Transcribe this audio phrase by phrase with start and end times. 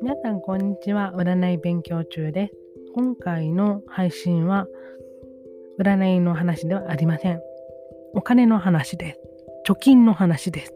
[0.00, 1.12] 皆さんこんにちは。
[1.14, 2.54] 占い勉強中です。
[2.94, 4.66] 今回の配信は
[5.78, 7.42] 占いの話ではありません。
[8.14, 9.20] お金の話です。
[9.68, 10.74] 貯金の話です。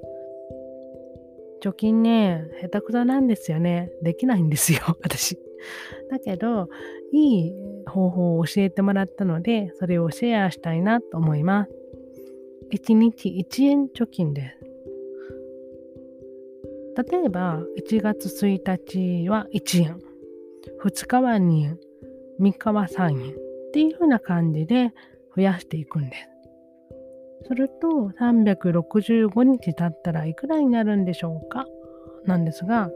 [1.63, 3.91] 貯金ね下手くそなんですよね。
[4.03, 4.81] できないんですよ。
[5.03, 5.39] 私。
[6.11, 6.69] だけど
[7.13, 7.55] いい
[7.87, 11.73] 方法を教えてもらったのでそれをシェアしたいなと思います。
[12.73, 14.60] 1日1円貯金です。
[16.97, 20.01] 例えば、1月1日は1円、
[20.83, 21.79] 2日は2円、
[22.41, 23.35] 3日は3円っ
[23.73, 24.93] ていう風な感じで
[25.37, 26.29] 増やしていくんです。
[27.47, 31.67] すると、365日経ったらいくらになるんでしょうか？
[32.27, 32.91] なんですが、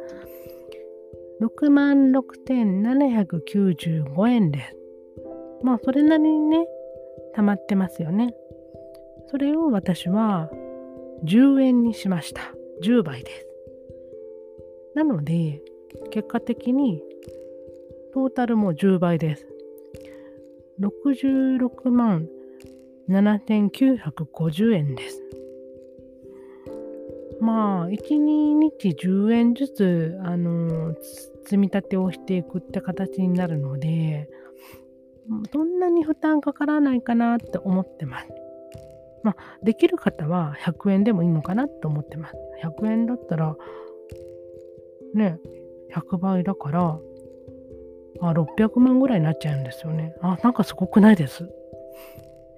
[1.41, 4.77] 66,795円です。
[5.63, 6.67] まあ、それなりにね、
[7.35, 8.35] 溜まってますよね。
[9.29, 10.51] それを私は
[11.25, 12.43] 10円にしました。
[12.83, 13.47] 10倍です。
[14.95, 15.63] なので、
[16.11, 17.03] 結果的に
[18.13, 19.47] トータルも10倍です。
[20.81, 22.29] 66万
[23.09, 25.23] 7950円です。
[27.41, 30.95] まあ、1、2日10円ずつ、あの
[31.45, 34.31] 積み立てをしていくって形になるので、
[35.53, 38.29] そんなに負担かからないかなって思ってます。
[39.23, 42.37] まあ、できる方は100円でもいいのかなと思ってます。
[42.63, 43.57] 100円だったら、
[45.15, 45.39] ね、
[45.95, 46.99] 100倍だから、
[48.21, 50.15] あ、600万ぐらいになっちゃうんですよね。
[50.21, 51.49] あ、なんかすごくないです。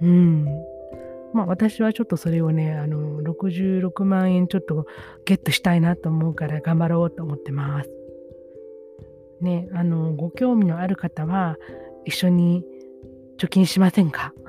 [0.01, 0.45] うん。
[1.33, 4.87] まあ私はちょっとそれをね、あの、66万円ちょっと
[5.25, 7.91] ゲットしたいなと思うから頑張ろうと思ってます。
[9.41, 11.57] ね、あの、ご興味のある方は
[12.05, 12.65] 一緒に
[13.39, 14.33] 貯金しませんか？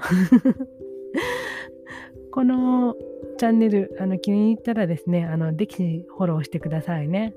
[2.32, 2.96] この
[3.38, 7.34] チャンネル、あの気に入ったらですね、あの、できフォローしてくださいね。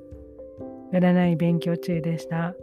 [0.93, 2.55] 占い勉強中でした。